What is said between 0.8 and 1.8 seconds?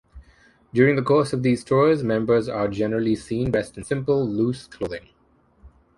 the course of these